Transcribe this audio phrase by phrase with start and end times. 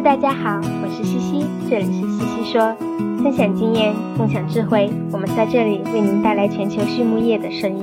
[0.00, 2.72] 大家好，我是西西，这里是西西说，
[3.20, 7.82] 分享经验，共享智慧，我们在这里为您带来全球畜牧业的声音。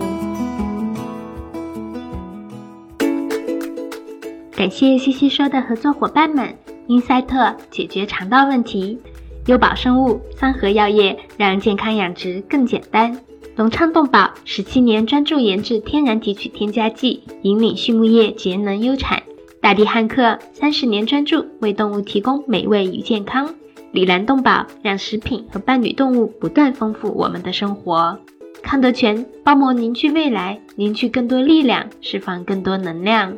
[4.56, 6.56] 感谢西西说的合作伙伴们，
[6.88, 8.98] 英赛特解决肠道问题，
[9.48, 13.20] 优宝生物、三和药业让健康养殖更简单。
[13.58, 19.20] 隆昌动宝十七年专注研制天然提取添加剂，引领畜牧业节能优产；
[19.66, 23.56] 大地汉克三十年专注为动物提供美味与健康。
[23.94, 28.20] 里兰动宝让食品和伴侣动物不断丰富我们的生活。
[28.62, 33.36] 康德全包膜凝聚未来，凝聚更多力量，释放更多能量。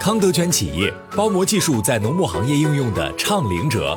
[0.00, 3.96] 康德全企业包膜技术在农牧行业应用的倡领者，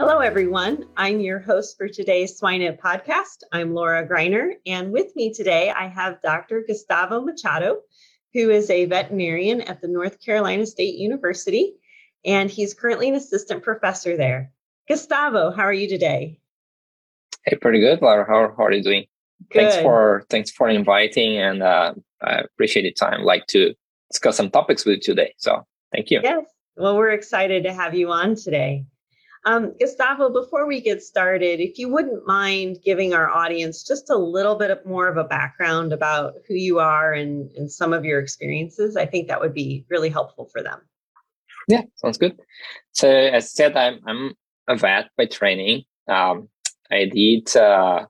[0.00, 0.86] Hello, everyone.
[0.96, 3.42] I'm your host for today's Swine It podcast.
[3.52, 6.64] I'm Laura Greiner, and with me today I have Dr.
[6.66, 7.80] Gustavo Machado,
[8.32, 11.74] who is a veterinarian at the North Carolina State University,
[12.24, 14.50] and he's currently an assistant professor there.
[14.88, 16.40] Gustavo, how are you today?
[17.44, 18.24] Hey, pretty good, Laura.
[18.26, 19.04] How, how are you doing?
[19.50, 19.60] Good.
[19.60, 23.20] Thanks for thanks for inviting, and uh, I appreciate the time.
[23.20, 23.74] I'd like to
[24.10, 25.34] discuss some topics with you today.
[25.36, 26.20] So thank you.
[26.22, 26.46] Yes.
[26.74, 28.86] Well, we're excited to have you on today.
[29.46, 34.16] Um, Gustavo, before we get started, if you wouldn't mind giving our audience just a
[34.16, 38.20] little bit more of a background about who you are and, and some of your
[38.20, 40.80] experiences, I think that would be really helpful for them.
[41.68, 42.38] Yeah, sounds good.
[42.92, 44.34] So as I said, I'm I'm
[44.68, 45.84] a vet by training.
[46.08, 46.48] Um,
[46.90, 48.06] I did uh,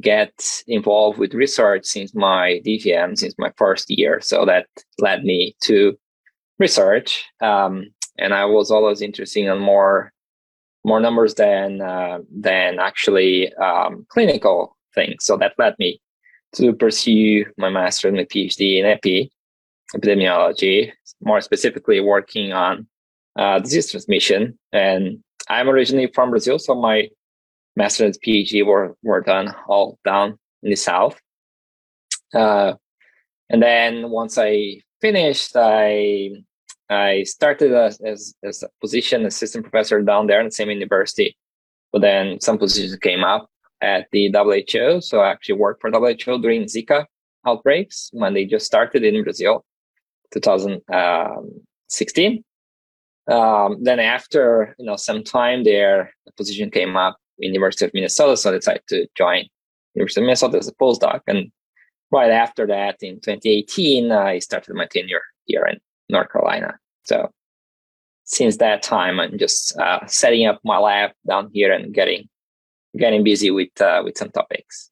[0.00, 4.20] get involved with research since my DVM, since my first year.
[4.20, 4.66] So that
[4.98, 5.98] led me to
[6.58, 7.24] research.
[7.40, 7.86] Um,
[8.16, 10.12] and I was always interested in more
[10.84, 15.24] more numbers than uh, than actually um, clinical things.
[15.24, 16.00] So that led me
[16.56, 19.30] to pursue my master and my PhD in epi
[19.94, 22.86] epidemiology, more specifically working on
[23.36, 24.58] uh, disease transmission.
[24.72, 27.08] And I'm originally from Brazil, so my
[27.76, 31.20] master and PhD were were done all down in the south.
[32.34, 32.74] Uh,
[33.50, 36.30] and then once I finished, I
[36.94, 41.36] I started as, as, as a position assistant professor down there in the same university,
[41.92, 43.48] but then some positions came up
[43.80, 45.00] at the WHO.
[45.00, 47.06] So I actually worked for WHO during Zika
[47.46, 49.64] outbreaks when they just started in Brazil,
[50.32, 52.44] 2016.
[53.30, 57.94] Um, then after you know some time there, the position came up in University of
[57.94, 59.46] Minnesota, so I decided to join
[59.94, 61.20] University of Minnesota as a postdoc.
[61.26, 61.50] And
[62.10, 65.80] right after that, in 2018, I started my tenure here in
[66.10, 66.78] North Carolina.
[67.04, 67.30] So
[68.24, 72.28] since that time, I'm just uh, setting up my lab down here and getting
[72.98, 74.90] getting busy with uh, with some topics.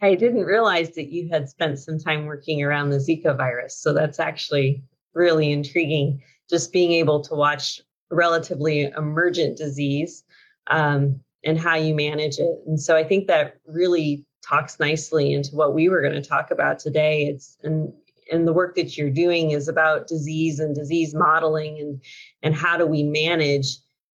[0.00, 3.92] I didn't realize that you had spent some time working around the Zika virus, so
[3.92, 4.82] that's actually
[5.14, 6.20] really intriguing.
[6.50, 10.24] Just being able to watch relatively emergent disease
[10.68, 15.54] um, and how you manage it, and so I think that really talks nicely into
[15.54, 17.26] what we were going to talk about today.
[17.26, 17.92] It's and
[18.32, 22.02] and the work that you're doing is about disease and disease modeling and
[22.42, 23.76] and how do we manage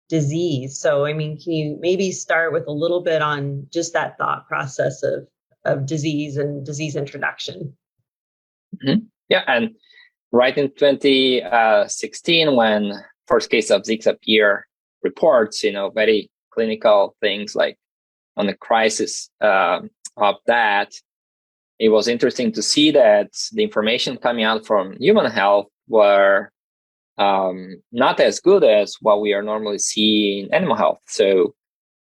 [0.09, 4.17] disease so i mean can you maybe start with a little bit on just that
[4.17, 5.27] thought process of
[5.65, 7.73] of disease and disease introduction
[8.85, 8.99] mm-hmm.
[9.29, 9.71] yeah and
[10.31, 12.93] right in 2016 when
[13.27, 14.67] first case of zika appear
[15.01, 17.77] reports you know very clinical things like
[18.37, 19.79] on the crisis uh,
[20.17, 20.93] of that
[21.79, 26.51] it was interesting to see that the information coming out from human health were
[27.17, 30.99] um, not as good as what we are normally seeing in animal health.
[31.07, 31.53] So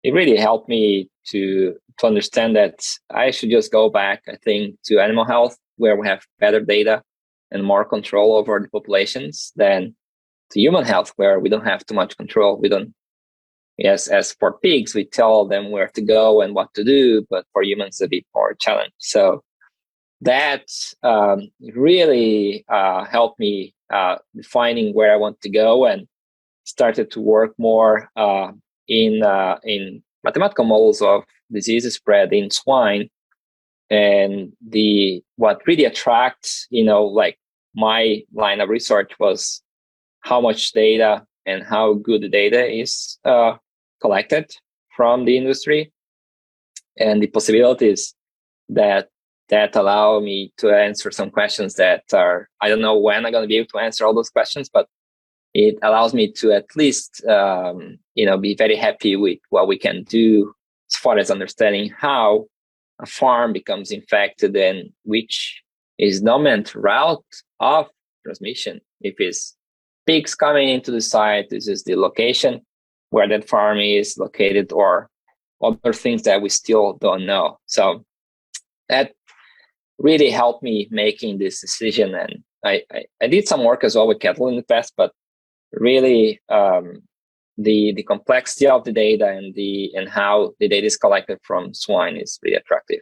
[0.03, 4.75] it really helped me to to understand that I should just go back, I think,
[4.85, 7.03] to animal health where we have better data
[7.51, 9.95] and more control over the populations than
[10.51, 12.59] to human health where we don't have too much control.
[12.59, 12.93] We don't
[13.77, 17.45] yes, as for pigs, we tell them where to go and what to do, but
[17.53, 18.93] for humans, a bit more challenge.
[18.99, 19.43] So
[20.21, 20.69] that
[21.03, 26.07] um, really uh, helped me uh, defining where I want to go and
[26.63, 28.51] started to work more uh,
[28.87, 33.09] in uh, in mathematical models of disease spread in swine.
[33.89, 37.37] And the what really attracts you know like
[37.75, 39.61] my line of research was
[40.21, 43.53] how much data and how good the data is uh,
[44.01, 44.55] collected
[44.95, 45.91] from the industry
[46.97, 48.13] and the possibilities
[48.69, 49.09] that
[49.51, 53.43] that allow me to answer some questions that are i don't know when i'm going
[53.43, 54.87] to be able to answer all those questions but
[55.53, 59.77] it allows me to at least um, you know be very happy with what we
[59.77, 60.53] can do
[60.89, 62.45] as far as understanding how
[63.01, 65.61] a farm becomes infected and which
[65.97, 67.23] is dominant route
[67.59, 67.87] of
[68.23, 68.79] transmission.
[69.01, 69.55] If it's
[70.05, 72.61] pigs coming into the site this is the location
[73.09, 75.09] where that farm is located or
[75.61, 77.59] other things that we still don't know.
[77.65, 78.05] So
[78.89, 79.11] that
[80.01, 84.07] really helped me making this decision and I, I, I did some work as well
[84.07, 85.11] with cattle in the past but
[85.73, 87.01] really um,
[87.57, 91.73] the the complexity of the data and the and how the data is collected from
[91.73, 92.99] swine is really attractive.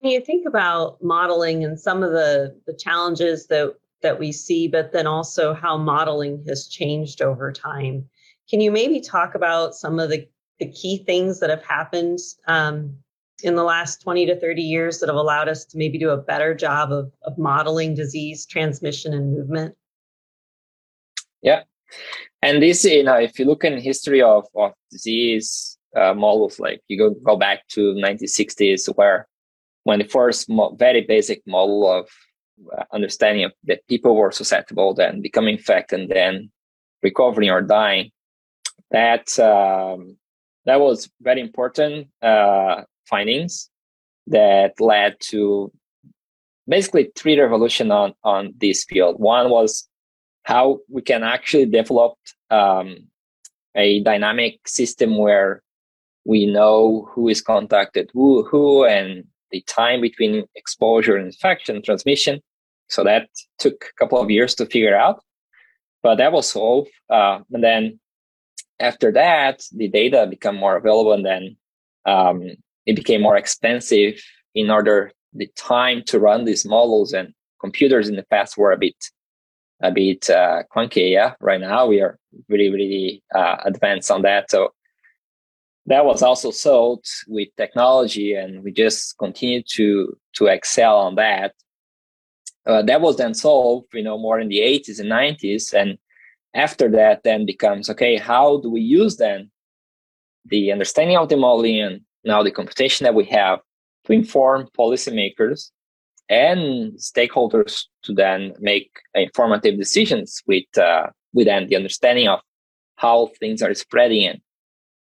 [0.00, 4.66] When you think about modeling and some of the the challenges that that we see,
[4.66, 8.08] but then also how modeling has changed over time.
[8.48, 10.26] Can you maybe talk about some of the,
[10.58, 12.18] the key things that have happened
[12.48, 12.96] um,
[13.40, 16.16] in the last 20 to 30 years that have allowed us to maybe do a
[16.16, 19.74] better job of, of modeling disease transmission and movement?
[21.42, 21.62] Yeah.
[22.42, 26.80] And this, you know, if you look in history of, of disease uh, models, like
[26.88, 29.28] you go, go back to 1960s, where
[29.84, 32.08] when the first mo- very basic model of
[32.76, 36.50] uh, understanding of that people were susceptible, then becoming infected, and then
[37.02, 38.10] recovering or dying,
[38.90, 40.16] that um,
[40.66, 43.68] that was very important uh, findings
[44.28, 45.72] that led to
[46.68, 49.16] basically three revolution on on this field.
[49.18, 49.88] One was
[50.44, 52.14] how we can actually develop
[52.50, 52.96] um,
[53.74, 55.62] a dynamic system where
[56.24, 62.40] we know who is contacted who, who and the time between exposure and infection transmission.
[62.88, 63.28] So that
[63.58, 65.22] took a couple of years to figure out,
[66.02, 66.90] but that was solved.
[67.08, 68.00] Uh, and then
[68.80, 71.56] after that, the data become more available, and then
[72.06, 72.50] um,
[72.86, 74.20] it became more expensive
[74.54, 78.78] in order the time to run these models and computers in the past were a
[78.78, 78.96] bit
[79.82, 81.12] a bit uh, clunky.
[81.12, 82.18] Yeah, right now we are
[82.48, 84.50] really, really uh, advanced on that.
[84.50, 84.74] So
[85.86, 91.54] that was also solved with technology, and we just continue to to excel on that.
[92.66, 95.98] Uh, that was then solved, you know, more in the 80s and 90s, and
[96.54, 98.16] after that, then becomes okay.
[98.16, 99.50] How do we use then
[100.46, 103.60] the understanding of the modeling and now the computation that we have
[104.04, 105.70] to inform policymakers
[106.28, 112.40] and stakeholders to then make informative decisions with uh, with the understanding of
[112.96, 114.40] how things are spreading and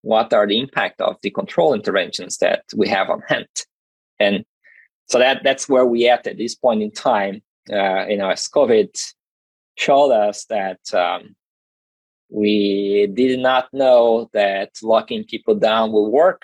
[0.01, 3.47] what are the impact of the control interventions that we have on hand.
[4.19, 4.45] And
[5.07, 7.41] so that that's where we at at this point in time
[7.71, 8.89] uh, you know as covid
[9.75, 11.35] showed us that um,
[12.29, 16.43] we did not know that locking people down will work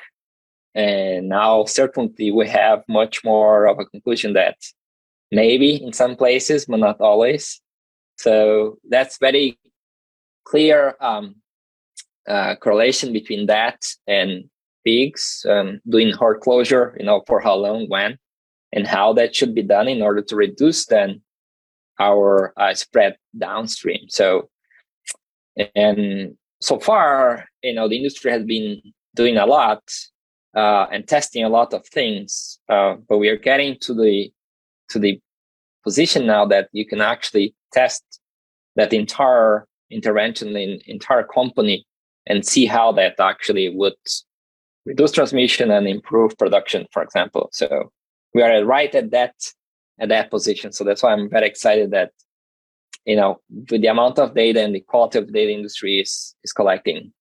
[0.75, 4.57] and now certainly we have much more of a conclusion that
[5.31, 7.61] maybe in some places, but not always.
[8.17, 9.59] So that's very
[10.45, 11.35] clear um,
[12.27, 14.45] uh, correlation between that and
[14.85, 18.17] pigs um, doing herd closure, you know, for how long, when,
[18.71, 21.21] and how that should be done in order to reduce then
[21.99, 24.07] our uh, spread downstream.
[24.09, 24.49] So,
[25.75, 28.81] and so far, you know, the industry has been
[29.15, 29.83] doing a lot
[30.55, 34.31] uh, and testing a lot of things, uh, but we are getting to the
[34.89, 35.19] to the
[35.83, 38.19] position now that you can actually test
[38.75, 41.85] that entire intervention in entire company
[42.27, 43.93] and see how that actually would
[44.85, 47.49] reduce transmission and improve production, for example.
[47.51, 47.91] So
[48.33, 49.35] we are right at that
[49.99, 50.71] at that position.
[50.71, 52.11] So that's why I'm very excited that
[53.05, 56.35] you know with the amount of data and the quality of the data industry is
[56.43, 57.13] is collecting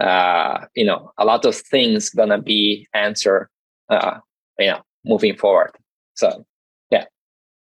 [0.00, 3.48] uh, you know, a lot of things gonna be answered,
[3.88, 4.18] uh,
[4.58, 5.72] you know, moving forward.
[6.14, 6.44] So,
[6.90, 7.04] yeah.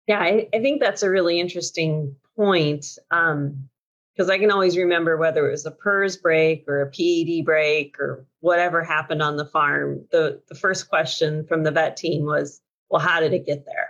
[0.08, 2.86] Yeah, I, I think that's a really interesting point.
[3.12, 3.70] Um,
[4.16, 7.96] because I can always remember whether it was a PRRS break or a PED break
[8.00, 10.06] or whatever happened on the farm.
[10.12, 13.90] The the first question from the vet team was, "Well, how did it get there?"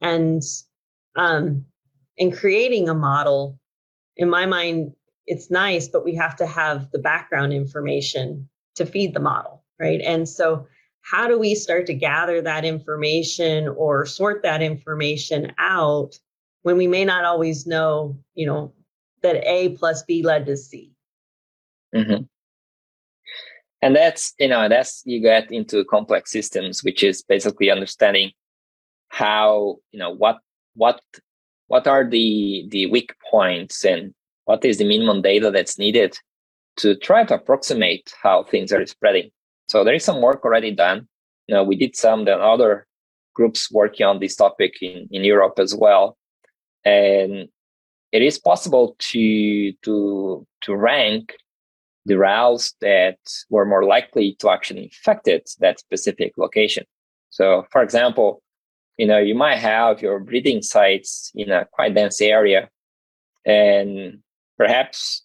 [0.00, 0.42] And
[1.16, 1.64] um,
[2.16, 3.58] in creating a model,
[4.16, 4.92] in my mind,
[5.26, 10.00] it's nice, but we have to have the background information to feed the model, right?
[10.00, 10.66] And so,
[11.02, 16.18] how do we start to gather that information or sort that information out
[16.62, 18.72] when we may not always know, you know,
[19.22, 20.92] that A plus B led to C?
[21.94, 22.24] Mm-hmm.
[23.82, 28.30] and that's you know that's you get into complex systems which is basically understanding
[29.08, 30.38] how you know what
[30.74, 31.02] what
[31.66, 34.14] what are the the weak points and
[34.44, 36.16] what is the minimum data that's needed
[36.78, 39.30] to try to approximate how things are spreading?
[39.66, 41.08] So there is some work already done.
[41.48, 42.86] Know we did some then other
[43.34, 46.16] groups working on this topic in, in europe as well.
[46.84, 47.48] And
[48.12, 51.34] it is possible to to to rank
[52.04, 53.18] the routes that
[53.48, 56.84] were more likely to actually infect it, that specific location.
[57.30, 58.42] So, for example,
[58.98, 62.68] you know, you might have your breeding sites in a quite dense area,
[63.46, 64.18] and
[64.58, 65.22] perhaps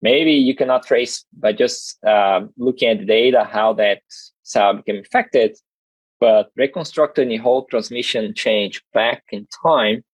[0.00, 4.02] maybe you cannot trace by just uh, looking at the data how that
[4.42, 5.56] cell became infected,
[6.20, 10.04] but reconstructing the whole transmission change back in time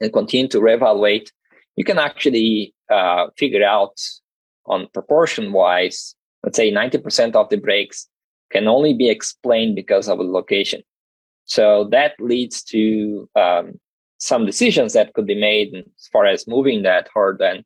[0.00, 1.30] and continue to reevaluate,
[1.76, 3.98] you can actually uh, figure out
[4.66, 8.08] on proportion wise, let's say 90% of the breaks
[8.50, 10.82] can only be explained because of the location.
[11.46, 13.80] So that leads to um,
[14.22, 17.08] some decisions that could be made as far as moving that
[17.40, 17.64] then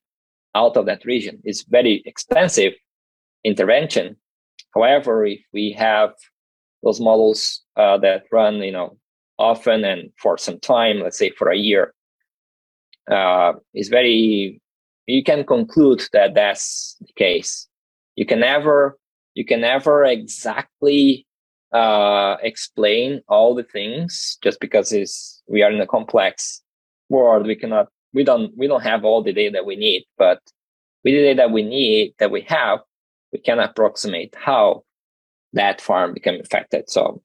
[0.54, 1.38] out of that region.
[1.44, 2.72] It's very expensive
[3.44, 4.16] intervention.
[4.74, 6.14] However, if we have
[6.82, 8.96] those models uh, that run, you know,
[9.38, 11.92] often and for some time, let's say for a year,
[13.10, 14.58] uh, is very
[15.04, 17.68] you can conclude that that's the case.
[18.14, 18.96] You can never
[19.34, 21.25] you can never exactly
[21.76, 26.62] uh, explain all the things just because it's we are in a complex
[27.08, 27.46] world.
[27.46, 30.40] We cannot we don't we don't have all the data that we need, but
[31.04, 32.80] with the data that we need that we have,
[33.32, 34.84] we can approximate how
[35.52, 36.90] that farm became affected.
[36.90, 37.22] So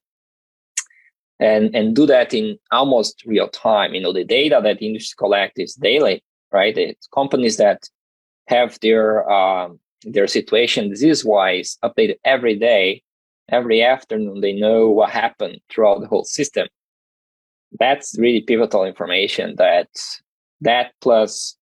[1.40, 3.94] and and do that in almost real time.
[3.94, 6.78] You know, the data that the industry collect is daily right?
[6.78, 7.90] It's companies that
[8.48, 13.04] have their um, their situation disease wise updated every day,
[13.50, 14.42] every afternoon.
[14.42, 16.68] They know what happened throughout the whole system.
[17.80, 19.56] That's really pivotal information.
[19.58, 19.90] That
[20.62, 21.58] that plus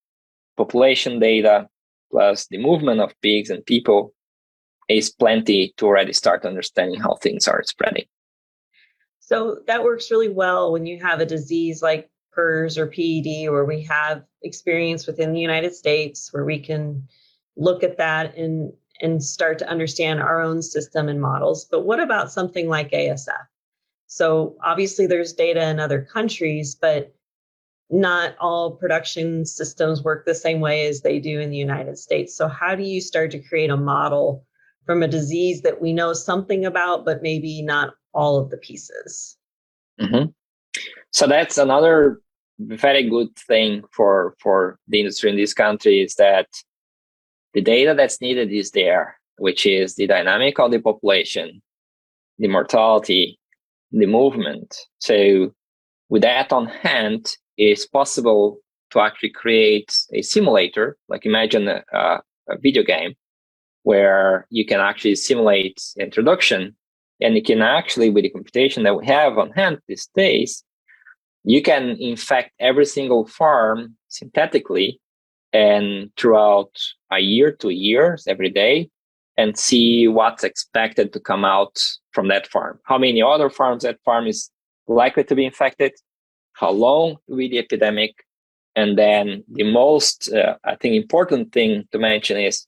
[0.58, 1.68] population data
[2.12, 4.14] plus the movement of pigs and people
[4.90, 8.06] is plenty to already start understanding how things are spreading.
[9.20, 13.66] So that works really well when you have a disease like PRRS or PED, where
[13.66, 17.08] we have experience within the United States, where we can
[17.56, 21.66] look at that and and start to understand our own system and models.
[21.66, 23.46] But what about something like ASF?
[24.08, 27.14] So obviously there's data in other countries, but
[27.90, 32.36] not all production systems work the same way as they do in the United States.
[32.36, 34.46] So how do you start to create a model
[34.86, 39.38] from a disease that we know something about, but maybe not all of the pieces?
[40.00, 40.30] Mm-hmm.
[41.12, 42.22] So that's another
[42.60, 46.48] very good thing for for the industry in this country is that
[47.54, 51.62] the data that's needed is there, which is the dynamic of the population,
[52.38, 53.40] the mortality,
[53.92, 54.76] the movement.
[55.00, 55.54] So
[56.10, 58.60] with that on hand, it's possible
[58.92, 62.22] to actually create a simulator, like imagine a, a
[62.60, 63.14] video game
[63.84, 66.76] where you can actually simulate introduction
[67.22, 70.64] and you can actually, with the computation that we have on hand these days,
[71.44, 75.00] you can infect every single farm synthetically
[75.54, 76.72] and throughout
[77.12, 78.90] a year, two years, every day,
[79.38, 82.80] and see what's expected to come out from that farm.
[82.84, 84.50] How many other farms that farm is
[84.88, 85.94] likely to be infected?
[86.54, 88.14] How long will the epidemic?
[88.76, 92.68] And then the most, uh, I think, important thing to mention is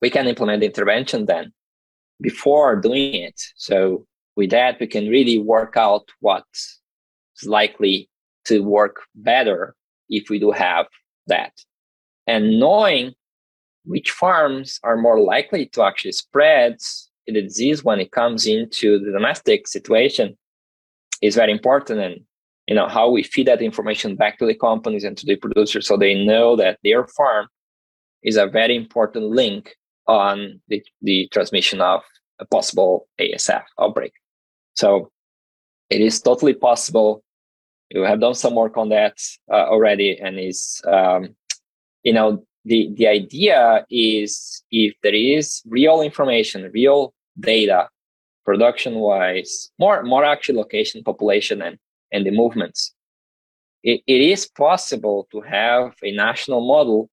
[0.00, 1.52] we can implement the intervention then
[2.20, 3.40] before doing it.
[3.56, 8.08] So with that, we can really work out what is likely
[8.46, 9.74] to work better
[10.08, 10.86] if we do have
[11.26, 11.52] that.
[12.26, 13.14] And knowing
[13.84, 16.78] which farms are more likely to actually spread
[17.26, 20.36] the disease when it comes into the domestic situation
[21.22, 22.00] is very important.
[22.00, 22.20] And
[22.66, 25.86] you know how we feed that information back to the companies and to the producers
[25.86, 27.48] so they know that their farm
[28.22, 29.76] is a very important link
[30.08, 32.02] on the, the transmission of
[32.38, 34.12] a possible ASF outbreak.
[34.74, 35.10] So
[35.90, 37.22] it is totally possible.
[37.94, 39.18] We have done some work on that
[39.50, 41.36] uh, already, and is um,
[42.06, 42.28] you know
[42.64, 47.88] the the idea is if there is real information, real data,
[48.44, 51.78] production wise, more more actual location, population, and
[52.12, 52.94] and the movements,
[53.82, 57.10] it, it is possible to have a national model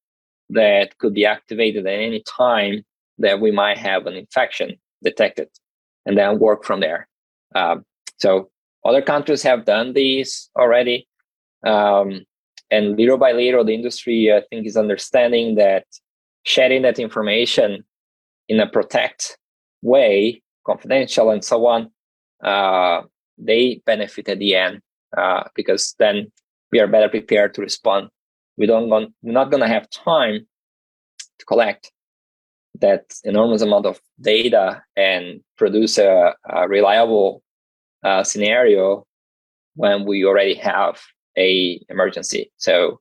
[0.51, 2.83] that could be activated at any time
[3.17, 4.69] that we might have an infection
[5.03, 5.49] detected
[6.05, 7.07] and then work from there.
[7.55, 7.83] Um,
[8.17, 8.51] so
[8.85, 11.07] other countries have done these already.
[11.65, 12.25] Um,
[12.73, 15.85] and little by little, the industry, I think, is understanding that
[16.43, 17.85] sharing that information
[18.49, 19.37] in a protect
[19.83, 21.91] way, confidential and so on,
[22.43, 23.03] uh,
[23.37, 24.81] they benefit at the end
[25.15, 26.31] uh, because then
[26.71, 28.09] we are better prepared to respond.
[28.57, 30.47] We don't want, we're not going to have time
[31.39, 31.91] to collect
[32.79, 37.43] that enormous amount of data and produce a, a reliable
[38.03, 39.05] uh, scenario
[39.75, 40.99] when we already have
[41.37, 42.51] a emergency.
[42.57, 42.99] So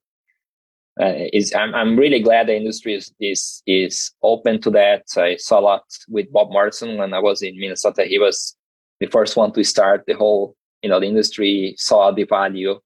[1.01, 5.05] uh, is I'm I'm really glad the industry is is is open to that.
[5.17, 8.05] I saw a lot with Bob Morrison when I was in Minnesota.
[8.05, 8.57] He was
[9.01, 12.79] the first one to start the whole you know the industry saw the value,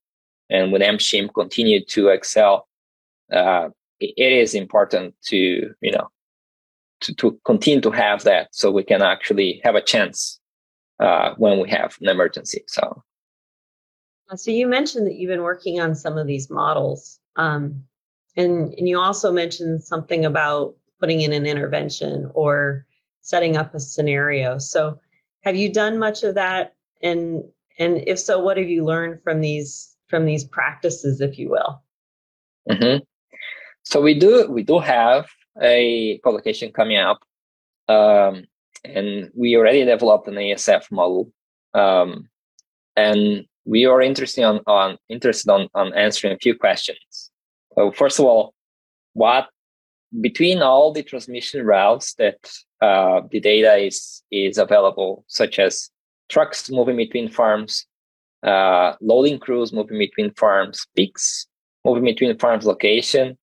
[0.49, 2.67] and when MSHMP continued to excel,
[3.31, 5.37] uh, it is important to
[5.81, 6.07] you know
[7.01, 10.39] to, to continue to have that so we can actually have a chance
[11.01, 12.63] uh, when we have an emergency.
[12.67, 13.03] So.
[14.35, 17.19] So you mentioned that you've been working on some of these models.
[17.37, 17.83] Um,
[18.35, 22.85] and, and you also mentioned something about putting in an intervention or
[23.21, 24.57] setting up a scenario.
[24.57, 24.99] So
[25.43, 26.75] have you done much of that?
[27.01, 27.43] And
[27.79, 31.81] and if so, what have you learned from these from these practices, if you will?
[32.69, 33.03] Mm-hmm.
[33.83, 35.27] So we do we do have
[35.61, 37.19] a publication coming up,
[37.87, 38.45] um,
[38.83, 41.31] and we already developed an ASF model,
[41.73, 42.27] um,
[42.95, 47.31] and we are interested on, on interested on, on answering a few questions.
[47.75, 48.53] So first of all,
[49.13, 49.49] what
[50.21, 52.39] between all the transmission routes that
[52.81, 55.89] uh, the data is is available, such as
[56.29, 57.85] trucks moving between farms,
[58.43, 61.47] uh, loading crews moving between farms, peaks
[61.83, 63.37] moving between farms location,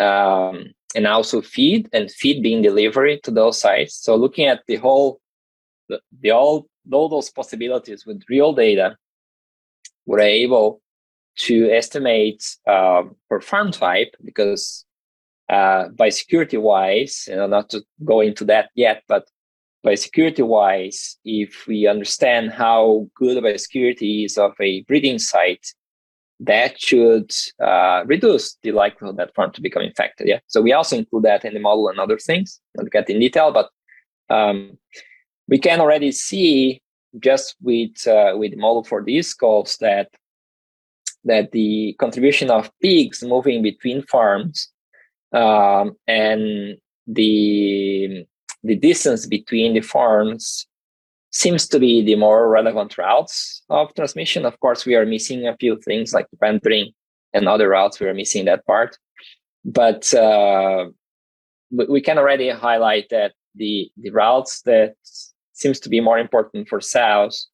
[0.00, 3.94] um, and also feed and feed being delivered to those sites.
[3.94, 5.20] So looking at the whole,
[5.88, 8.96] the, the all all those possibilities with real data,
[10.06, 10.80] we're able
[11.36, 14.84] to estimate uh, per farm type because
[15.48, 19.28] uh, biosecurity wise, you know, not to go into that yet, but
[19.84, 25.66] biosecurity wise, if we understand how good of a security is of a breeding site,
[26.40, 27.30] that should
[27.62, 30.26] uh, reduce the likelihood that farm to become infected.
[30.26, 30.40] Yeah.
[30.46, 32.60] So we also include that in the model and other things.
[32.74, 33.70] Not get in detail, but
[34.30, 34.78] um,
[35.46, 36.82] we can already see
[37.20, 40.08] just with uh, with model for these calls that
[41.24, 44.68] that the contribution of pigs moving between farms
[45.32, 48.24] um, and the
[48.62, 50.66] the distance between the farms
[51.30, 54.46] seems to be the more relevant routes of transmission.
[54.46, 56.92] Of course, we are missing a few things like rendering
[57.32, 57.98] and other routes.
[57.98, 58.96] We are missing that part,
[59.64, 60.86] but uh,
[61.70, 64.94] we can already highlight that the the routes that
[65.54, 67.48] seems to be more important for sows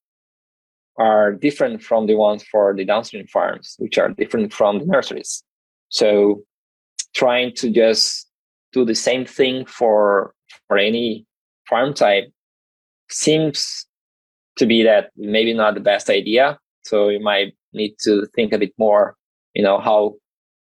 [0.97, 5.43] are different from the ones for the downstream farms, which are different from the nurseries.
[5.89, 6.43] So
[7.15, 8.27] trying to just
[8.73, 10.33] do the same thing for
[10.67, 11.25] for any
[11.69, 12.25] farm type
[13.09, 13.85] seems
[14.57, 16.59] to be that maybe not the best idea.
[16.83, 19.15] So you might need to think a bit more,
[19.53, 20.15] you know, how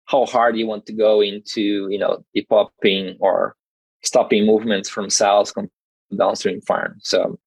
[0.06, 3.54] how hard you want to go into, you know, depuping or
[4.02, 5.52] stopping movements from cells
[6.16, 6.96] downstream farm.
[7.00, 7.38] So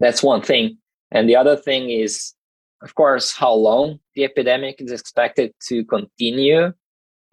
[0.00, 0.78] that's one thing.
[1.10, 2.34] And the other thing is,
[2.82, 6.72] of course, how long the epidemic is expected to continue.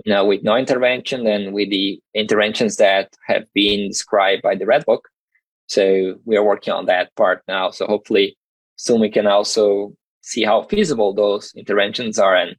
[0.04, 4.66] You know, with no intervention and with the interventions that have been described by the
[4.66, 5.08] Red Book.
[5.68, 7.72] So we are working on that part now.
[7.72, 8.38] So hopefully
[8.76, 12.56] soon we can also see how feasible those interventions are and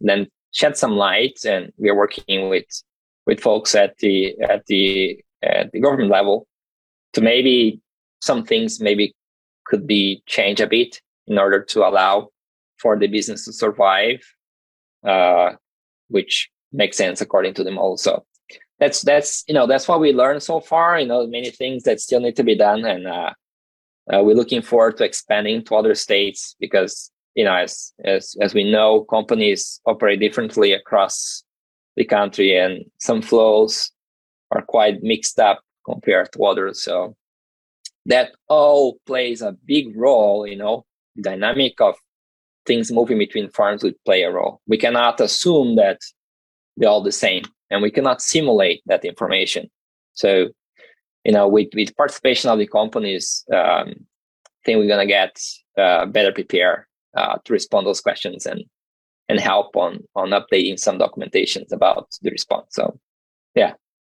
[0.00, 1.44] then shed some light.
[1.44, 2.66] And we are working with
[3.26, 6.46] with folks at the at the at the government level
[7.12, 7.80] to maybe
[8.20, 9.14] some things maybe
[9.66, 12.28] could be changed a bit in order to allow
[12.78, 14.20] for the business to survive,
[15.06, 15.52] uh,
[16.08, 18.24] which makes sense according to them also.
[18.78, 22.00] That's that's you know that's what we learned so far you know many things that
[22.00, 23.32] still need to be done and uh,
[24.10, 28.54] uh, we're looking forward to expanding to other states because you know as as as
[28.54, 31.44] we know companies operate differently across
[31.96, 33.92] the country and some flows
[34.50, 35.60] are quite mixed up
[35.90, 37.14] compared to others so
[38.06, 40.84] that all plays a big role you know
[41.16, 41.94] the dynamic of
[42.66, 45.98] things moving between farms would play a role we cannot assume that
[46.76, 49.70] they're all the same and we cannot simulate that information.
[50.14, 50.48] So,
[51.24, 55.40] you know, with, with participation of the companies, um, I think we're going to get
[55.78, 56.84] uh, better prepared
[57.16, 58.64] uh, to respond those questions and
[59.28, 62.74] and help on on updating some documentations about the response.
[62.74, 62.98] So,
[63.54, 63.74] yeah,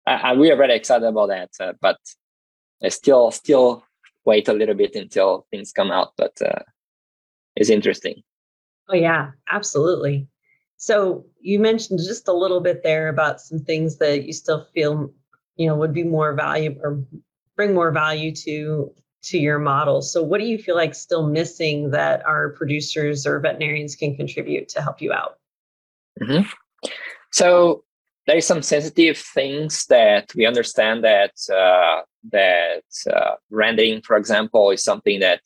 [0.06, 1.98] I, we are very excited about that, uh, but
[2.82, 3.84] I still still
[4.24, 6.12] wait a little bit until things come out.
[6.16, 6.62] But uh,
[7.56, 8.22] it's interesting.
[8.88, 10.28] Oh yeah, absolutely.
[10.76, 15.12] So you mentioned just a little bit there about some things that you still feel,
[15.56, 17.04] you know, would be more valuable or
[17.56, 20.00] bring more value to to your model.
[20.00, 24.70] So what do you feel like still missing that our producers or veterinarians can contribute
[24.70, 25.38] to help you out?
[26.22, 26.48] Mm-hmm.
[27.30, 27.84] So
[28.30, 34.70] there is some sensitive things that we understand that uh, that uh, rendering, for example,
[34.70, 35.40] is something that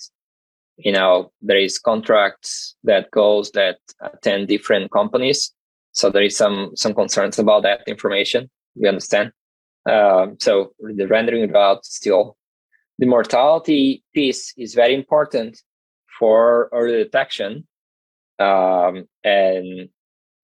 [0.76, 5.50] you know there is contracts that goes that attend different companies.
[5.92, 8.50] So there is some some concerns about that information.
[8.74, 9.32] We understand.
[9.88, 12.36] Um, so the rendering route still
[12.98, 15.58] the mortality piece is very important
[16.18, 17.66] for early detection.
[18.38, 19.88] Um, and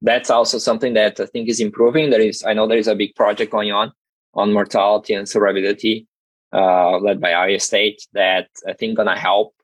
[0.03, 2.11] that's also something that I think is improving.
[2.11, 3.93] There is, I know there is a big project going on
[4.35, 6.07] on mortality and survivability,
[6.53, 9.55] uh, led by Iowa State that I think gonna help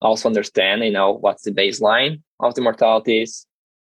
[0.00, 3.46] also understand, you know, what's the baseline of the mortalities.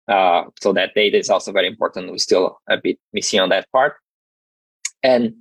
[0.07, 2.11] Uh, so that data is also very important.
[2.11, 3.93] We're still a bit missing on that part.
[5.03, 5.35] And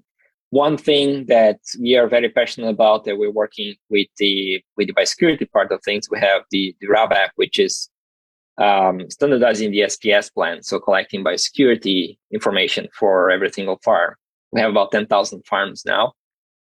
[0.50, 4.94] one thing that we are very passionate about that we're working with the with the
[4.94, 7.89] biosecurity part of things, we have the, the RABapp, which is
[8.58, 14.14] um, standardizing the SPS plan, so collecting biosecurity information for every single farm.
[14.52, 16.12] We have about 10,000 farms now.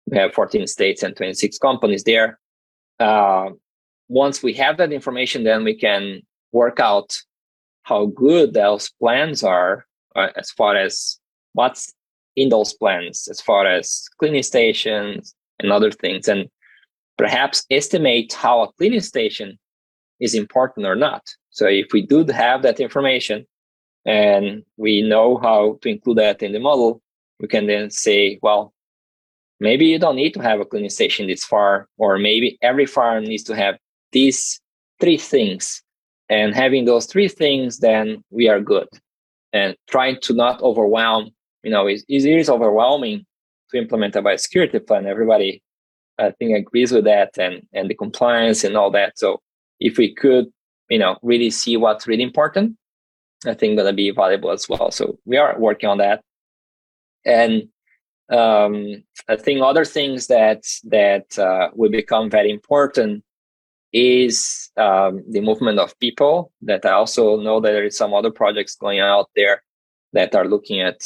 [0.06, 2.38] We have 14 states and 26 companies there.
[2.98, 3.50] Uh,
[4.08, 7.16] once we have that information, then we can work out
[7.82, 9.86] how good those plans are
[10.16, 11.18] uh, as far as
[11.52, 11.92] what's
[12.36, 16.48] in those plans as far as cleaning stations and other things, and
[17.16, 19.58] perhaps estimate how a cleaning station
[20.20, 21.24] is important or not.
[21.50, 23.46] So if we do have that information
[24.04, 27.02] and we know how to include that in the model,
[27.40, 28.72] we can then say, well,
[29.60, 33.24] maybe you don't need to have a cleaning station this far, or maybe every farm
[33.24, 33.78] needs to have
[34.12, 34.60] these
[35.00, 35.82] three things.
[36.28, 38.88] And having those three things, then we are good.
[39.52, 41.32] And trying to not overwhelm
[41.62, 43.26] you know, it, it is overwhelming
[43.70, 45.06] to implement a biosecurity plan.
[45.06, 45.62] Everybody,
[46.18, 49.18] I think, agrees with that and, and the compliance and all that.
[49.18, 49.40] So
[49.80, 50.46] if we could,
[50.88, 52.76] you know, really see what's really important,
[53.46, 54.90] I think that'll be valuable as well.
[54.90, 56.22] So we are working on that.
[57.24, 57.68] And
[58.30, 63.24] um, I think other things that that uh, will become very important
[63.92, 66.52] is um, the movement of people.
[66.62, 69.62] That I also know that there is some other projects going out there
[70.12, 71.00] that are looking at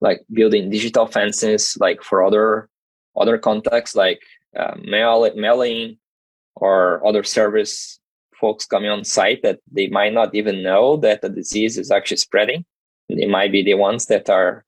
[0.00, 2.68] like building digital fences like for other
[3.16, 4.20] other contexts like
[4.56, 5.98] uh, mail mailing
[6.56, 7.98] or other service
[8.44, 12.22] folks coming on site that they might not even know that the disease is actually
[12.28, 12.60] spreading.
[13.08, 14.64] They might be the ones that are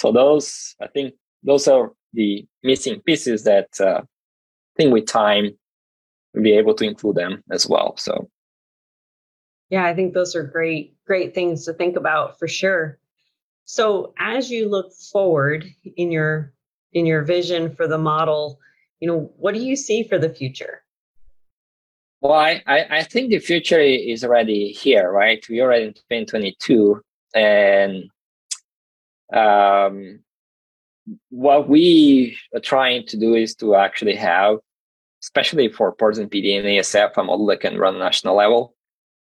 [0.00, 1.08] so those i think
[1.42, 5.46] those are the missing pieces that uh, i think with time
[6.32, 8.14] we'll be able to include them as well so.
[9.74, 13.00] Yeah i think those are great great things to think about for sure.
[13.64, 16.52] So as you look forward in your
[16.92, 18.60] in your vision for the model,
[19.00, 20.82] you know, what do you see for the future?
[22.20, 25.44] Well, I, I think the future is already here, right?
[25.48, 27.00] We're already in 2022.
[27.34, 28.10] And
[29.32, 30.20] um,
[31.30, 34.58] what we are trying to do is to actually have,
[35.22, 38.74] especially for PRRS and PD and ASF, a model that can run national level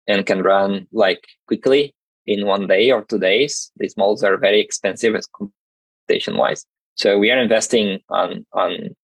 [0.08, 1.94] and can run like quickly
[2.26, 3.72] in one day or two days.
[3.78, 6.66] These models are very expensive as computation wise.
[6.96, 8.96] So we are investing on, on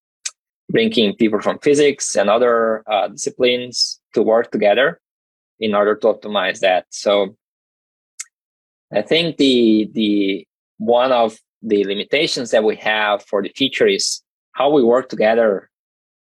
[0.74, 5.00] bringing people from physics and other uh, disciplines to work together
[5.60, 6.84] in order to optimize that.
[6.90, 7.38] So
[8.92, 10.48] I think the, the,
[10.80, 15.70] one of the limitations that we have for the future is how we work together,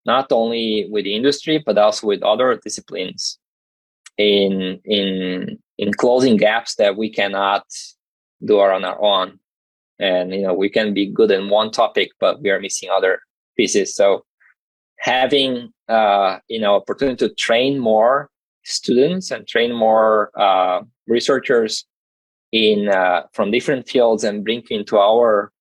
[0.06, 3.38] not only with the industry, but also with other disciplines
[4.18, 7.64] in, in in closing gaps that we cannot
[8.44, 9.40] do on our own.
[10.00, 13.20] And, you know, we can be good in one topic, but we are missing other
[13.56, 13.96] pieces.
[13.96, 14.26] So
[15.00, 18.30] having, uh, you know, opportunity to train more
[18.64, 21.86] students and train more, uh, researchers
[22.52, 25.52] in, uh, from different fields and bring into our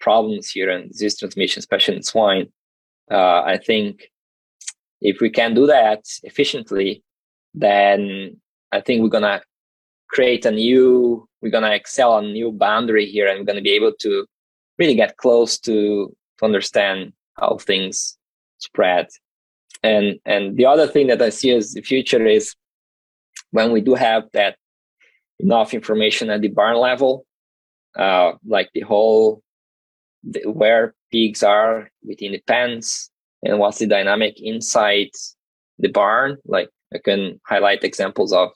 [0.00, 2.48] problems here in disease transmission, especially in swine.
[3.10, 4.10] I think
[5.00, 7.02] if we can do that efficiently,
[7.54, 8.40] then
[8.72, 9.42] I think we're gonna
[10.08, 13.62] create a new we're going to excel a new boundary here and we're going to
[13.62, 14.24] be able to
[14.78, 18.16] really get close to to understand how things
[18.62, 19.08] spread.
[19.82, 22.54] And and the other thing that i see as the future is
[23.50, 24.56] when we do have that
[25.40, 27.26] enough information at the barn level
[27.98, 29.42] uh, like the whole
[30.22, 33.10] the, where pigs are within the pens
[33.42, 35.10] and what's the dynamic inside
[35.80, 38.50] the barn like i can highlight examples of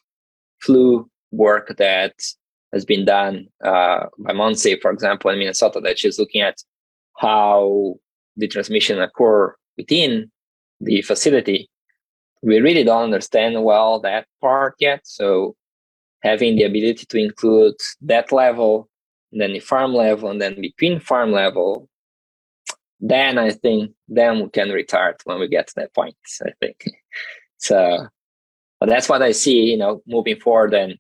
[0.63, 2.15] flu work that
[2.73, 6.57] has been done uh, by Montse, for example, in Minnesota, that she's looking at
[7.19, 7.95] how
[8.37, 10.31] the transmission occur within
[10.81, 11.69] the facility,
[12.43, 15.01] we really don't understand well that part yet.
[15.05, 15.57] So
[16.23, 18.89] having the ability to include that level,
[19.33, 21.89] then the farm level, and then between farm level,
[23.01, 26.17] then I think then we can retard when we get to that point.
[26.45, 26.85] I think
[27.59, 28.09] so.
[28.81, 30.75] But that's what I see, you know, moving forward.
[30.75, 30.99] And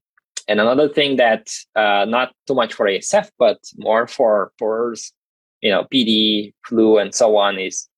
[0.48, 4.94] and another thing that uh, not too much for ASF, but more for for
[5.60, 7.88] you know PD, flu, and so on is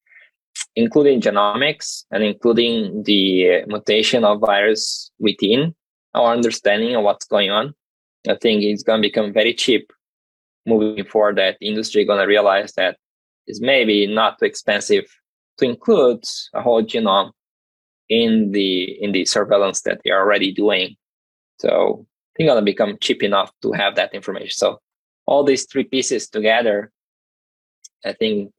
[0.79, 5.75] including genomics and including the mutation of virus within
[6.15, 7.75] our understanding of what's going on.
[8.29, 9.93] I think it's going to become very cheap
[10.67, 11.37] moving forward.
[11.37, 12.97] That industry going to realize that
[13.49, 15.07] it's maybe not too expensive
[15.59, 16.23] to include
[16.55, 17.33] a whole genome
[18.09, 20.95] in the in the surveillance that they are already doing.
[21.59, 24.53] So they're going to become cheap enough to have that information.
[24.53, 24.79] So
[25.27, 26.93] all these three pieces together,
[28.05, 28.53] I think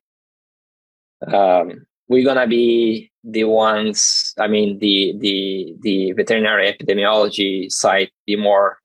[1.25, 4.33] um, we're gonna be the ones.
[4.37, 8.79] I mean, the the the veterinary epidemiology side be more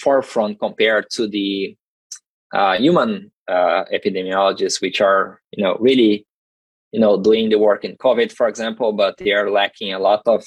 [0.00, 1.76] forefront compared to the
[2.52, 6.26] uh, human uh, epidemiologists, which are you know really
[6.92, 10.22] you know doing the work in COVID, for example, but they are lacking a lot
[10.26, 10.44] of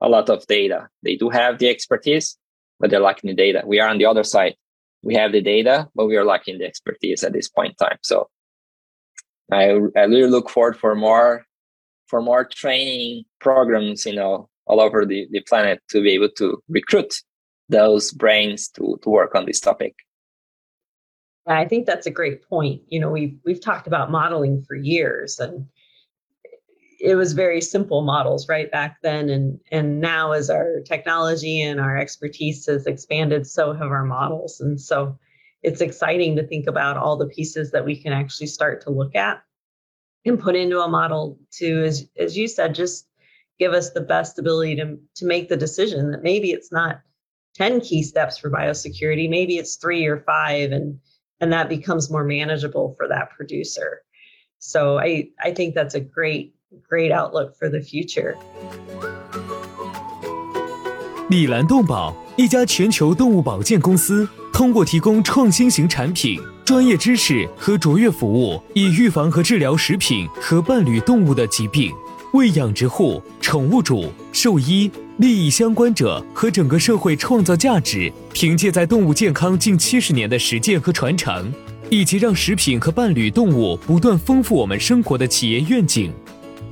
[0.00, 0.88] a lot of data.
[1.02, 2.38] They do have the expertise,
[2.80, 3.62] but they're lacking the data.
[3.66, 4.56] We are on the other side.
[5.02, 7.98] We have the data, but we are lacking the expertise at this point in time.
[8.02, 8.28] So
[9.52, 11.45] I, I really look forward for more
[12.06, 16.62] for more training programs, you know, all over the, the planet to be able to
[16.68, 17.14] recruit
[17.68, 19.94] those brains to, to work on this topic.
[21.48, 22.82] I think that's a great point.
[22.88, 25.66] You know, we've we've talked about modeling for years and
[26.98, 31.80] it was very simple models right back then and and now as our technology and
[31.80, 35.18] our expertise has expanded so have our models and so
[35.62, 39.14] it's exciting to think about all the pieces that we can actually start to look
[39.14, 39.42] at
[40.25, 43.07] and put into a model to, as, as you said, just
[43.59, 47.01] give us the best ability to, to make the decision that maybe it's not
[47.55, 50.99] 10 key steps for biosecurity, maybe it's three or five, and,
[51.39, 54.01] and that becomes more manageable for that producer.
[54.59, 56.55] So I, I think that's a great,
[56.87, 58.35] great outlook for the future.
[61.29, 66.39] 李兰动保，一家全球动物保健公司，通过提供创新型产品。
[66.66, 71.92] 专业知识和卓越服务，以预防和治疗食品和伴侣动物的疾病，
[72.32, 78.12] 为养殖户、宠物主、兽医、利益相关者和整个社会创造价值。
[78.32, 81.54] 凭借在动物健康近七十年的实践和传承，
[81.88, 86.12] 以及让食品和伴侣动物不断丰富我们生活的企业愿景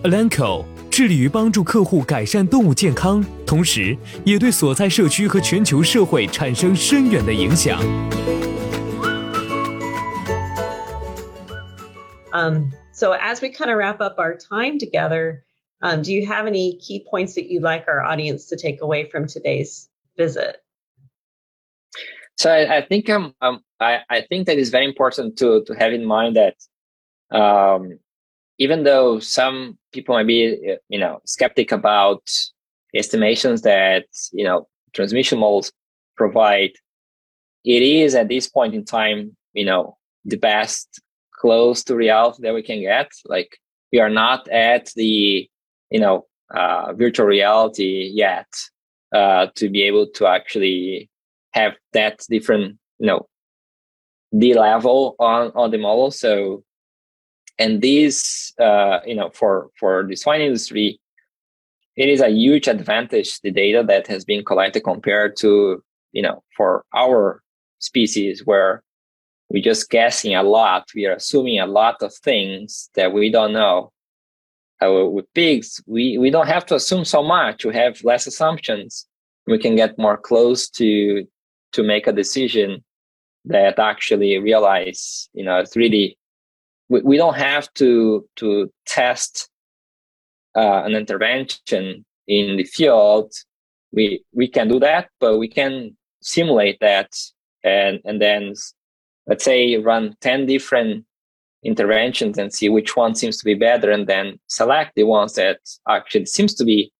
[0.02, 7.80] ，Alanco 致力于帮助客户改善动物健康，同时也对所在社区和全球社会产生深远的影响。
[12.34, 15.44] Um, so, as we kind of wrap up our time together,
[15.82, 19.08] um, do you have any key points that you'd like our audience to take away
[19.08, 20.56] from today's visit?
[22.36, 25.74] So, I, I think um, um, I, I think that it's very important to to
[25.74, 26.56] have in mind that
[27.30, 28.00] um,
[28.58, 32.28] even though some people might be you know skeptic about
[32.96, 35.72] estimations that you know transmission models
[36.16, 36.72] provide,
[37.64, 41.00] it is at this point in time you know the best
[41.44, 43.11] close to reality that we can get.
[43.26, 43.59] Like
[43.92, 45.46] we are not at the,
[45.90, 48.48] you know, uh, virtual reality yet
[49.14, 51.11] uh, to be able to actually
[51.52, 53.26] have that different, you know,
[54.37, 56.11] D level on on the model.
[56.11, 56.64] So,
[57.59, 60.98] and this, uh, you know, for for the swine industry,
[61.96, 66.42] it is a huge advantage the data that has been collected compared to, you know,
[66.57, 67.42] for our
[67.80, 68.83] species where
[69.54, 70.90] we're just guessing a lot.
[70.96, 73.92] We are assuming a lot of things that we don't know.
[74.82, 77.64] Uh, with pigs, we, we don't have to assume so much.
[77.64, 79.06] We have less assumptions.
[79.46, 81.24] We can get more close to
[81.70, 82.82] to make a decision
[83.44, 86.18] that actually realize, you know, it's really
[86.88, 89.48] we, we don't have to to test
[90.56, 93.32] uh, an intervention in the field.
[93.92, 97.10] We we can do that, but we can simulate that
[97.62, 98.54] and and then
[99.26, 101.04] let's say you run 10 different
[101.64, 105.58] interventions and see which one seems to be better and then select the ones that
[105.88, 106.92] actually seems to be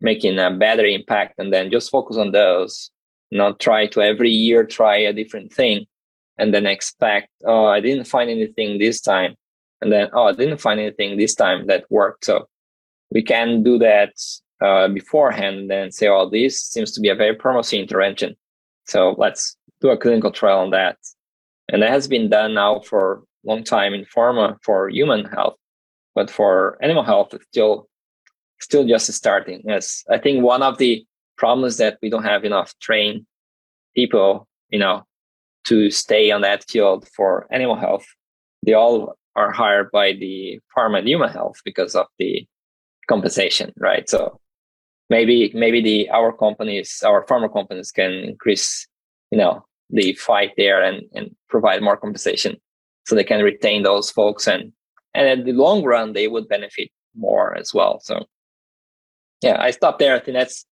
[0.00, 2.90] making a better impact and then just focus on those.
[3.30, 5.86] Not try to every year try a different thing
[6.38, 9.34] and then expect oh i didn't find anything this time
[9.82, 12.24] and then oh i didn't find anything this time that worked.
[12.24, 12.48] So
[13.10, 14.12] we can do that
[14.64, 18.34] uh, beforehand and then say oh this seems to be a very promising intervention.
[18.86, 20.96] So let's do a clinical trial on that
[21.68, 25.56] and that has been done now for a long time in pharma for human health.
[26.14, 27.88] but for animal health, it's still
[28.60, 29.62] still just starting.
[29.64, 31.04] Yes, I think one of the
[31.36, 33.24] problems that we don't have enough trained
[33.94, 35.04] people, you know,
[35.64, 38.06] to stay on that field for animal health.
[38.64, 42.46] They all are hired by the pharma and human health because of the
[43.08, 44.08] compensation, right?
[44.08, 44.40] So
[45.10, 48.88] maybe maybe the our companies, our pharma companies can increase,
[49.30, 52.56] you know, the fight there and, and provide more compensation
[53.06, 54.72] so they can retain those folks and
[55.14, 58.00] and in the long run they would benefit more as well.
[58.00, 58.26] So
[59.42, 60.14] yeah, I stop there.
[60.14, 60.64] I think that's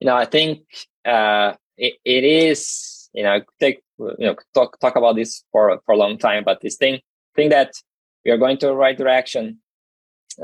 [0.00, 0.60] you know, I think
[1.04, 5.92] uh it, it is, you know, take you know talk talk about this for for
[5.92, 7.00] a long time, but this thing
[7.36, 7.72] thing that
[8.24, 9.58] we are going to the right direction.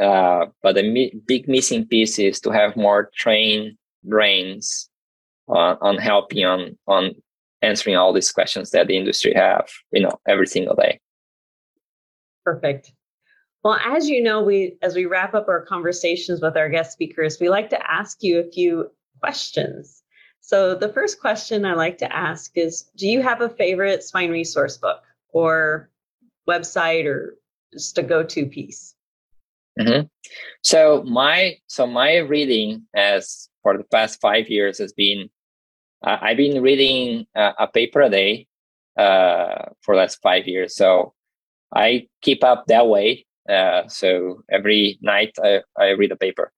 [0.01, 4.89] Uh, but the mi- big missing piece is to have more trained brains
[5.49, 7.15] on, on helping on on
[7.63, 11.01] answering all these questions that the industry have, you know, every single day.
[12.45, 12.93] Perfect.
[13.63, 17.39] Well, as you know, we as we wrap up our conversations with our guest speakers,
[17.41, 20.03] we like to ask you a few questions.
[20.41, 24.31] So the first question I like to ask is do you have a favorite swine
[24.31, 25.89] resource book or
[26.49, 27.39] website or
[27.73, 28.97] just a go-to piece?
[29.79, 30.07] Mm-hmm.
[30.63, 35.31] So my so my reading as for the past five years has been
[36.05, 38.47] uh, I've been reading uh, a paper a day
[38.99, 40.77] uh, for the last five years.
[40.77, 41.15] So
[41.75, 43.27] I keep up that way.
[43.49, 46.53] Uh, so every night I, I read a paper.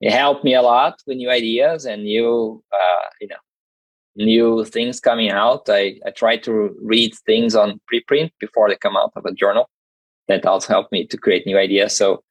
[0.00, 3.36] It helped me a lot with new ideas and new uh, you know
[4.16, 5.68] new things coming out.
[5.68, 9.68] I, I try to read things on preprint before they come out of a journal
[10.28, 11.96] that also helped me to create new ideas.
[11.96, 12.22] So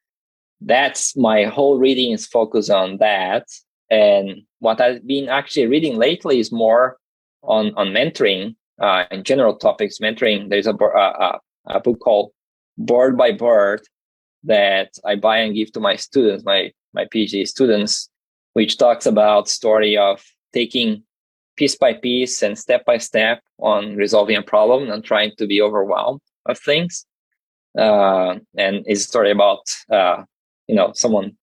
[0.61, 3.47] that's my whole reading is focused on that.
[3.91, 6.97] And what I've been actually reading lately is more
[7.43, 9.99] on on mentoring uh, and general topics.
[9.99, 10.49] Mentoring.
[10.49, 12.31] There's a, a a book called
[12.77, 13.81] Bird by Bird
[14.43, 18.09] that I buy and give to my students, my my PhD students,
[18.53, 20.23] which talks about story of
[20.53, 21.03] taking
[21.57, 25.61] piece by piece and step by step on resolving a problem and trying to be
[25.61, 27.05] overwhelmed of things
[27.77, 30.23] uh, and it's a story about uh,
[30.67, 31.37] you know someone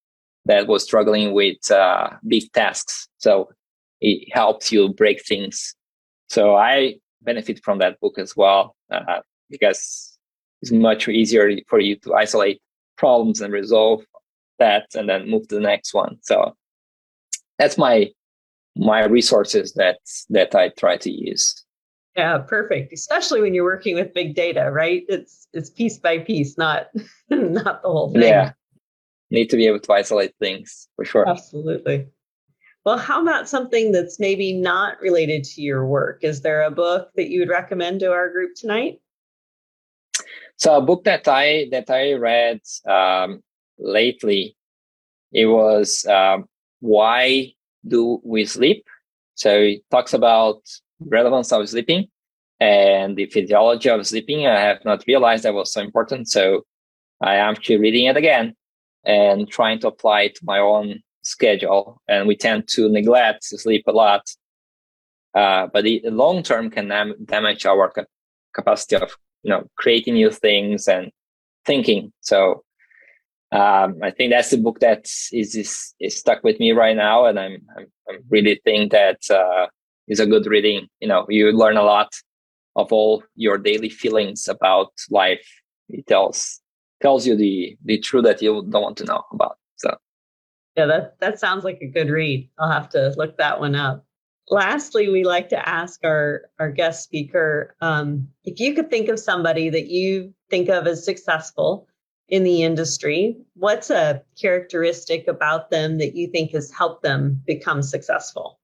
[0.49, 3.07] that was struggling with uh, big tasks.
[3.19, 3.51] So
[4.01, 5.75] it helps you break things.
[6.29, 10.19] So I benefit from that book as well uh, because
[10.63, 12.61] it's much easier for you to isolate
[12.97, 14.05] problems and resolve
[14.59, 16.19] that, and then move to the next one.
[16.23, 16.57] So
[17.59, 18.11] that's my
[18.75, 19.99] my resources that
[20.31, 21.65] that I try to use.
[22.17, 22.93] Yeah, perfect.
[22.93, 25.05] Especially when you're working with big data, right?
[25.09, 26.89] It's it's piece by piece, not
[27.31, 28.23] not the whole thing.
[28.23, 28.53] Yeah.
[29.31, 31.29] Need to be able to isolate things for sure.
[31.29, 32.09] Absolutely.
[32.85, 36.25] Well, how about something that's maybe not related to your work?
[36.25, 39.01] Is there a book that you would recommend to our group tonight?
[40.57, 43.43] So a book that I that I read um,
[43.79, 44.57] lately,
[45.33, 46.47] it was um,
[46.81, 47.53] "Why
[47.87, 48.87] Do We Sleep?"
[49.35, 50.63] So it talks about
[50.99, 52.09] relevance of sleeping
[52.59, 54.47] and the physiology of sleeping.
[54.47, 56.29] I have not realized that was so important.
[56.29, 56.65] So
[57.21, 58.55] I am actually reading it again
[59.09, 62.01] and trying to apply it to my own schedule.
[62.07, 64.23] And we tend to neglect to sleep a lot.
[65.35, 68.05] Uh, but the, long term can dam- damage our ca-
[68.55, 71.11] capacity of you know creating new things and
[71.65, 72.13] thinking.
[72.21, 72.65] So
[73.51, 77.25] um, I think that's the book that is, is, is stuck with me right now,
[77.27, 79.67] and I'm I'm, I'm really think that uh,
[80.07, 80.89] is a good reading.
[81.01, 82.13] You know, you learn a lot
[82.77, 85.47] of all your daily feelings about life.
[85.89, 86.61] It tells
[87.01, 89.59] tells you the the truth that you don't want to know about.
[89.77, 89.97] So
[90.77, 92.49] yeah, that that sounds like a good read.
[92.59, 94.05] I'll have to look that one up.
[94.51, 99.19] Lastly, we like to ask our our guest speaker um, if you could think of
[99.19, 101.89] somebody that you think of as successful
[102.29, 103.37] in the industry.
[103.55, 108.59] What's a characteristic about them that you think has helped them become successful?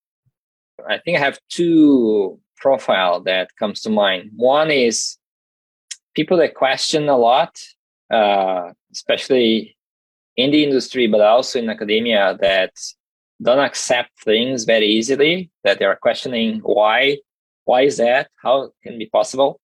[0.88, 4.30] I think I have two profile that comes to mind.
[4.36, 5.16] One is
[6.14, 7.60] people that question a lot,
[8.14, 9.76] uh, especially
[10.36, 12.72] in the industry, but also in academia, that
[13.42, 15.50] don't accept things very easily.
[15.64, 17.18] That they are questioning why,
[17.64, 18.28] why is that?
[18.36, 19.60] How can be possible?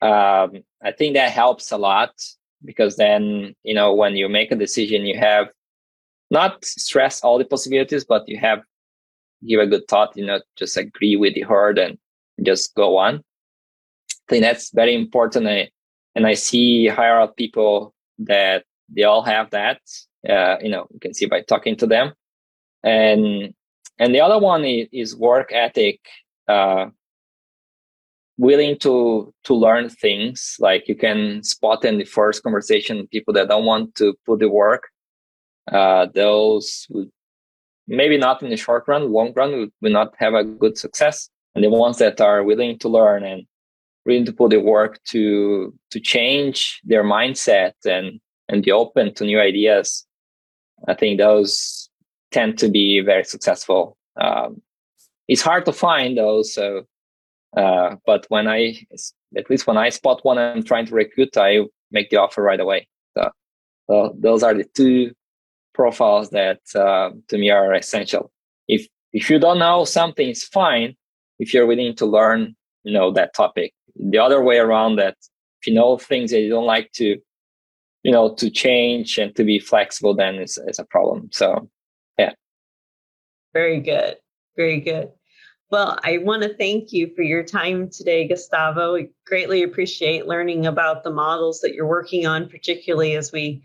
[0.00, 2.12] Um, I think that helps a lot
[2.64, 5.48] because then you know when you make a decision, you have
[6.30, 8.60] not stress all the possibilities, but you have
[9.46, 11.98] give a good thought, you know, just agree with the herd and
[12.42, 13.16] just go on.
[13.16, 15.46] I think that's very important.
[15.46, 15.70] I,
[16.14, 19.80] and I see higher up people that they all have that.
[20.28, 22.12] Uh, you know, you can see by talking to them.
[22.82, 23.54] And
[23.98, 26.00] and the other one is, is work ethic.
[26.48, 26.86] Uh,
[28.36, 33.48] willing to to learn things like you can spot in the first conversation people that
[33.48, 34.88] don't want to put the work
[35.72, 37.08] uh, those would
[37.86, 41.30] maybe not in the short run long run will, will not have a good success
[41.54, 43.46] and the ones that are willing to learn and
[44.06, 49.24] willing to put the work to to change their mindset and and be open to
[49.24, 50.06] new ideas
[50.88, 51.88] i think those
[52.30, 54.60] tend to be very successful um,
[55.28, 56.84] it's hard to find those so
[57.56, 58.86] uh, but when I,
[59.36, 62.60] at least when I spot one I'm trying to recruit, I make the offer right
[62.60, 62.88] away.
[63.16, 63.30] So,
[63.88, 65.12] so those are the two
[65.72, 68.32] profiles that uh, to me are essential.
[68.68, 70.96] If if you don't know something, it's fine.
[71.38, 73.72] If you're willing to learn, you know that topic.
[73.96, 75.16] The other way around, that
[75.60, 77.18] if you know things that you don't like to,
[78.02, 81.30] you know, to change and to be flexible, then it's, it's a problem.
[81.32, 81.68] So,
[82.18, 82.32] yeah.
[83.52, 84.16] Very good.
[84.56, 85.10] Very good.
[85.70, 88.94] Well, I want to thank you for your time today, Gustavo.
[88.94, 93.62] We greatly appreciate learning about the models that you're working on, particularly as we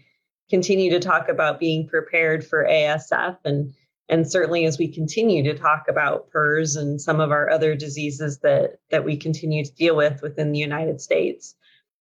[0.49, 3.73] continue to talk about being prepared for ASF and
[4.09, 8.39] and certainly as we continue to talk about PRRS and some of our other diseases
[8.39, 11.55] that that we continue to deal with within the United States.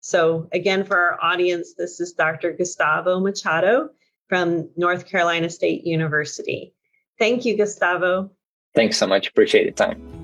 [0.01, 2.53] So again, for our audience, this is Dr.
[2.53, 3.91] Gustavo Machado
[4.29, 6.75] from North Carolina State University.
[7.19, 8.31] Thank you, Gustavo.
[8.75, 9.29] Thanks so much.
[9.29, 10.20] Appreciate the time.